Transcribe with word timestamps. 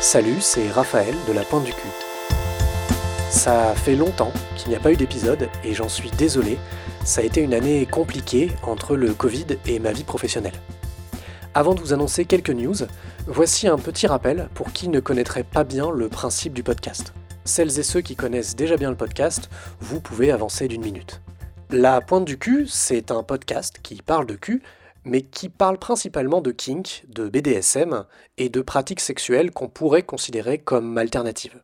Salut, 0.00 0.40
c'est 0.40 0.70
Raphaël 0.70 1.14
de 1.26 1.32
la 1.32 1.42
Pointe 1.42 1.64
du 1.64 1.72
Cul. 1.72 1.88
Ça 3.30 3.74
fait 3.74 3.96
longtemps 3.96 4.32
qu'il 4.56 4.68
n'y 4.68 4.76
a 4.76 4.80
pas 4.80 4.92
eu 4.92 4.96
d'épisode 4.96 5.48
et 5.64 5.74
j'en 5.74 5.88
suis 5.88 6.10
désolé, 6.12 6.56
ça 7.04 7.20
a 7.20 7.24
été 7.24 7.40
une 7.40 7.52
année 7.52 7.84
compliquée 7.84 8.52
entre 8.62 8.96
le 8.96 9.12
Covid 9.12 9.46
et 9.66 9.80
ma 9.80 9.90
vie 9.90 10.04
professionnelle. 10.04 10.54
Avant 11.52 11.74
de 11.74 11.80
vous 11.80 11.92
annoncer 11.92 12.26
quelques 12.26 12.50
news, 12.50 12.76
voici 13.26 13.66
un 13.66 13.76
petit 13.76 14.06
rappel 14.06 14.48
pour 14.54 14.72
qui 14.72 14.88
ne 14.88 15.00
connaîtrait 15.00 15.42
pas 15.42 15.64
bien 15.64 15.90
le 15.90 16.08
principe 16.08 16.54
du 16.54 16.62
podcast. 16.62 17.12
Celles 17.44 17.80
et 17.80 17.82
ceux 17.82 18.00
qui 18.00 18.14
connaissent 18.14 18.54
déjà 18.54 18.76
bien 18.76 18.90
le 18.90 18.96
podcast, 18.96 19.50
vous 19.80 20.00
pouvez 20.00 20.30
avancer 20.30 20.68
d'une 20.68 20.84
minute. 20.84 21.20
La 21.70 22.00
Pointe 22.00 22.24
du 22.24 22.38
Cul, 22.38 22.66
c'est 22.68 23.10
un 23.10 23.24
podcast 23.24 23.80
qui 23.82 24.00
parle 24.00 24.26
de 24.26 24.36
cul, 24.36 24.62
mais 25.08 25.22
qui 25.22 25.48
parle 25.48 25.78
principalement 25.78 26.40
de 26.40 26.52
kink, 26.52 27.04
de 27.08 27.28
BDSM 27.28 28.04
et 28.36 28.48
de 28.48 28.60
pratiques 28.60 29.00
sexuelles 29.00 29.50
qu'on 29.50 29.68
pourrait 29.68 30.02
considérer 30.02 30.58
comme 30.58 30.98
alternatives. 30.98 31.62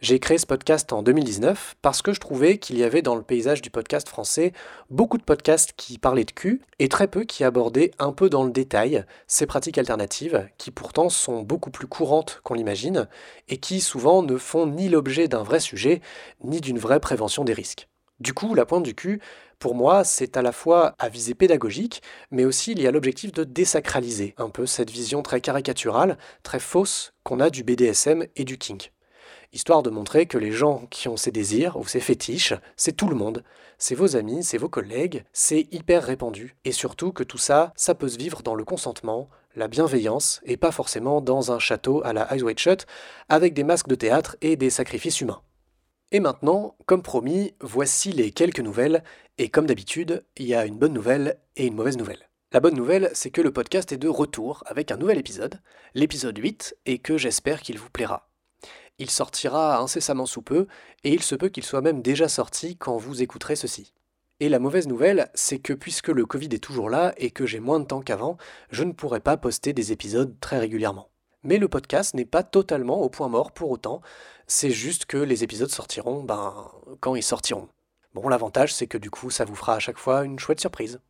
J'ai 0.00 0.20
créé 0.20 0.38
ce 0.38 0.46
podcast 0.46 0.92
en 0.92 1.02
2019 1.02 1.74
parce 1.82 2.02
que 2.02 2.12
je 2.12 2.20
trouvais 2.20 2.58
qu'il 2.58 2.78
y 2.78 2.84
avait 2.84 3.02
dans 3.02 3.16
le 3.16 3.22
paysage 3.22 3.62
du 3.62 3.70
podcast 3.70 4.08
français 4.08 4.52
beaucoup 4.90 5.18
de 5.18 5.24
podcasts 5.24 5.72
qui 5.76 5.98
parlaient 5.98 6.24
de 6.24 6.30
cul 6.30 6.62
et 6.78 6.88
très 6.88 7.08
peu 7.08 7.24
qui 7.24 7.42
abordaient 7.42 7.90
un 7.98 8.12
peu 8.12 8.30
dans 8.30 8.44
le 8.44 8.52
détail 8.52 9.04
ces 9.26 9.44
pratiques 9.44 9.76
alternatives 9.76 10.48
qui 10.56 10.70
pourtant 10.70 11.08
sont 11.08 11.42
beaucoup 11.42 11.70
plus 11.70 11.88
courantes 11.88 12.40
qu'on 12.44 12.54
l'imagine 12.54 13.08
et 13.48 13.56
qui 13.56 13.80
souvent 13.80 14.22
ne 14.22 14.36
font 14.36 14.68
ni 14.68 14.88
l'objet 14.88 15.26
d'un 15.26 15.42
vrai 15.42 15.58
sujet 15.58 16.00
ni 16.44 16.60
d'une 16.60 16.78
vraie 16.78 17.00
prévention 17.00 17.42
des 17.42 17.52
risques. 17.52 17.88
Du 18.20 18.34
coup, 18.34 18.54
la 18.54 18.66
pointe 18.66 18.82
du 18.82 18.94
cul, 18.94 19.20
pour 19.58 19.74
moi, 19.74 20.04
c'est 20.04 20.36
à 20.36 20.42
la 20.42 20.52
fois 20.52 20.94
à 20.98 21.08
visée 21.08 21.34
pédagogique, 21.34 22.02
mais 22.30 22.44
aussi 22.44 22.72
il 22.72 22.82
y 22.82 22.86
a 22.86 22.90
l'objectif 22.90 23.32
de 23.32 23.44
désacraliser 23.44 24.34
un 24.38 24.50
peu 24.50 24.66
cette 24.66 24.90
vision 24.90 25.22
très 25.22 25.40
caricaturale, 25.40 26.18
très 26.42 26.60
fausse 26.60 27.12
qu'on 27.22 27.40
a 27.40 27.50
du 27.50 27.62
BDSM 27.62 28.26
et 28.36 28.44
du 28.44 28.58
kink 28.58 28.92
histoire 29.52 29.82
de 29.82 29.90
montrer 29.90 30.26
que 30.26 30.38
les 30.38 30.52
gens 30.52 30.86
qui 30.90 31.08
ont 31.08 31.16
ces 31.16 31.30
désirs 31.30 31.76
ou 31.76 31.86
ces 31.86 32.00
fétiches, 32.00 32.54
c'est 32.76 32.96
tout 32.96 33.08
le 33.08 33.14
monde. 33.14 33.44
C'est 33.78 33.94
vos 33.94 34.16
amis, 34.16 34.44
c'est 34.44 34.58
vos 34.58 34.68
collègues, 34.68 35.24
c'est 35.32 35.68
hyper 35.72 36.04
répandu. 36.04 36.56
Et 36.64 36.72
surtout 36.72 37.12
que 37.12 37.22
tout 37.24 37.38
ça, 37.38 37.72
ça 37.76 37.94
peut 37.94 38.08
se 38.08 38.18
vivre 38.18 38.42
dans 38.42 38.54
le 38.54 38.64
consentement, 38.64 39.28
la 39.54 39.68
bienveillance, 39.68 40.40
et 40.44 40.56
pas 40.56 40.72
forcément 40.72 41.20
dans 41.20 41.52
un 41.52 41.58
château 41.58 42.02
à 42.04 42.12
la 42.12 42.32
Eyes 42.32 42.42
Wide 42.42 42.58
Shut, 42.58 42.86
avec 43.28 43.54
des 43.54 43.64
masques 43.64 43.88
de 43.88 43.94
théâtre 43.94 44.36
et 44.40 44.56
des 44.56 44.70
sacrifices 44.70 45.20
humains. 45.20 45.40
Et 46.10 46.20
maintenant, 46.20 46.74
comme 46.86 47.02
promis, 47.02 47.52
voici 47.60 48.12
les 48.12 48.30
quelques 48.30 48.60
nouvelles, 48.60 49.04
et 49.36 49.50
comme 49.50 49.66
d'habitude, 49.66 50.24
il 50.38 50.46
y 50.46 50.54
a 50.54 50.64
une 50.64 50.78
bonne 50.78 50.94
nouvelle 50.94 51.38
et 51.56 51.66
une 51.66 51.74
mauvaise 51.74 51.98
nouvelle. 51.98 52.30
La 52.50 52.60
bonne 52.60 52.76
nouvelle, 52.76 53.10
c'est 53.12 53.30
que 53.30 53.42
le 53.42 53.52
podcast 53.52 53.92
est 53.92 53.98
de 53.98 54.08
retour 54.08 54.62
avec 54.64 54.90
un 54.90 54.96
nouvel 54.96 55.18
épisode, 55.18 55.60
l'épisode 55.92 56.38
8, 56.38 56.78
et 56.86 56.98
que 56.98 57.18
j'espère 57.18 57.60
qu'il 57.60 57.78
vous 57.78 57.90
plaira. 57.90 58.30
Il 58.98 59.10
sortira 59.10 59.78
incessamment 59.80 60.24
sous 60.24 60.40
peu, 60.40 60.66
et 61.04 61.12
il 61.12 61.22
se 61.22 61.34
peut 61.34 61.50
qu'il 61.50 61.64
soit 61.64 61.82
même 61.82 62.00
déjà 62.00 62.26
sorti 62.28 62.78
quand 62.78 62.96
vous 62.96 63.20
écouterez 63.20 63.54
ceci. 63.54 63.92
Et 64.40 64.48
la 64.48 64.60
mauvaise 64.60 64.88
nouvelle, 64.88 65.30
c'est 65.34 65.58
que 65.58 65.74
puisque 65.74 66.08
le 66.08 66.24
Covid 66.24 66.48
est 66.52 66.64
toujours 66.64 66.88
là 66.88 67.12
et 67.18 67.30
que 67.30 67.44
j'ai 67.44 67.60
moins 67.60 67.80
de 67.80 67.84
temps 67.84 68.00
qu'avant, 68.00 68.38
je 68.70 68.84
ne 68.84 68.92
pourrai 68.92 69.20
pas 69.20 69.36
poster 69.36 69.74
des 69.74 69.92
épisodes 69.92 70.34
très 70.40 70.58
régulièrement. 70.58 71.10
Mais 71.44 71.58
le 71.58 71.68
podcast 71.68 72.14
n'est 72.14 72.24
pas 72.24 72.42
totalement 72.42 73.00
au 73.00 73.08
point 73.08 73.28
mort 73.28 73.52
pour 73.52 73.70
autant, 73.70 74.00
c'est 74.46 74.70
juste 74.70 75.06
que 75.06 75.18
les 75.18 75.44
épisodes 75.44 75.70
sortiront, 75.70 76.22
ben, 76.22 76.70
quand 77.00 77.14
ils 77.14 77.22
sortiront. 77.22 77.68
Bon, 78.14 78.28
l'avantage, 78.28 78.74
c'est 78.74 78.86
que 78.86 78.98
du 78.98 79.10
coup, 79.10 79.30
ça 79.30 79.44
vous 79.44 79.54
fera 79.54 79.74
à 79.74 79.78
chaque 79.78 79.98
fois 79.98 80.24
une 80.24 80.38
chouette 80.38 80.60
surprise. 80.60 81.00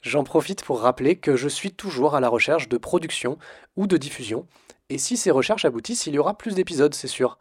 J'en 0.00 0.24
profite 0.24 0.64
pour 0.64 0.80
rappeler 0.80 1.16
que 1.16 1.36
je 1.36 1.48
suis 1.48 1.72
toujours 1.72 2.14
à 2.14 2.20
la 2.20 2.28
recherche 2.28 2.68
de 2.68 2.76
production 2.76 3.38
ou 3.76 3.86
de 3.86 3.96
diffusion, 3.96 4.46
et 4.90 4.98
si 4.98 5.16
ces 5.16 5.30
recherches 5.30 5.64
aboutissent, 5.64 6.06
il 6.06 6.14
y 6.14 6.18
aura 6.18 6.36
plus 6.36 6.54
d'épisodes, 6.54 6.94
c'est 6.94 7.08
sûr. 7.08 7.38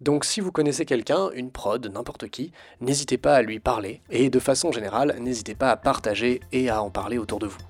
Donc 0.00 0.24
si 0.24 0.40
vous 0.40 0.52
connaissez 0.52 0.86
quelqu'un, 0.86 1.30
une 1.34 1.50
prod, 1.50 1.86
n'importe 1.86 2.28
qui, 2.28 2.52
n'hésitez 2.80 3.18
pas 3.18 3.34
à 3.34 3.42
lui 3.42 3.60
parler, 3.60 4.02
et 4.10 4.30
de 4.30 4.38
façon 4.38 4.72
générale, 4.72 5.16
n'hésitez 5.20 5.54
pas 5.54 5.70
à 5.70 5.76
partager 5.76 6.40
et 6.52 6.70
à 6.70 6.82
en 6.82 6.90
parler 6.90 7.18
autour 7.18 7.38
de 7.38 7.46
vous. 7.46 7.60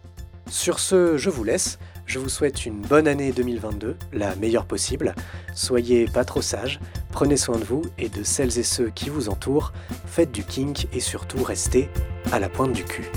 Sur 0.48 0.78
ce, 0.78 1.16
je 1.16 1.30
vous 1.30 1.44
laisse, 1.44 1.78
je 2.10 2.18
vous 2.18 2.28
souhaite 2.28 2.66
une 2.66 2.80
bonne 2.80 3.06
année 3.06 3.30
2022, 3.30 3.96
la 4.12 4.34
meilleure 4.34 4.66
possible, 4.66 5.14
soyez 5.54 6.06
pas 6.06 6.24
trop 6.24 6.42
sages, 6.42 6.80
prenez 7.12 7.36
soin 7.36 7.56
de 7.56 7.62
vous 7.62 7.82
et 7.98 8.08
de 8.08 8.24
celles 8.24 8.58
et 8.58 8.64
ceux 8.64 8.90
qui 8.90 9.10
vous 9.10 9.28
entourent, 9.28 9.72
faites 10.06 10.32
du 10.32 10.42
kink 10.42 10.88
et 10.92 10.98
surtout 10.98 11.44
restez 11.44 11.88
à 12.32 12.40
la 12.40 12.48
pointe 12.48 12.72
du 12.72 12.82
cul. 12.82 13.08